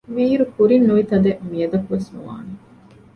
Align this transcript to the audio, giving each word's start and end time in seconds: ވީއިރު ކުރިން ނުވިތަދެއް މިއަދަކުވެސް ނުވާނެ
ވީއިރު 0.15 0.45
ކުރިން 0.55 0.85
ނުވިތަދެއް 0.87 1.41
މިއަދަކުވެސް 1.49 2.09
ނުވާނެ 2.13 2.53